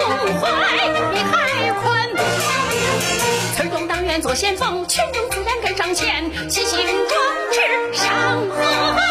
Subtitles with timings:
[0.00, 0.50] 胸怀
[1.12, 2.10] 比海宽
[3.54, 6.78] 村中党员做先锋群众自然跟上前齐心
[7.08, 7.20] 壮
[7.52, 9.03] 志上河